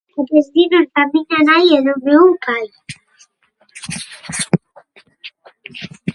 [0.15, 2.65] Na piscina ca miña nai e co meu pai.